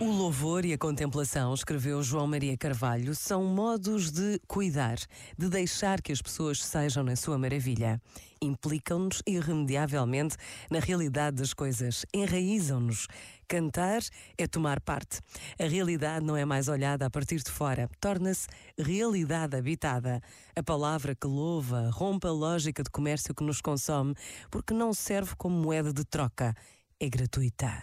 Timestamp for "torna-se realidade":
18.00-19.56